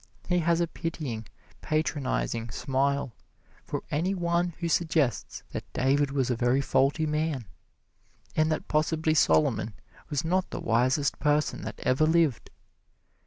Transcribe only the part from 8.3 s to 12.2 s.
and that possibly Solomon was not the wisest person that ever